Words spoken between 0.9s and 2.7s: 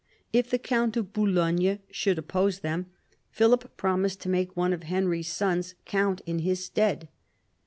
of Boulogne should oppose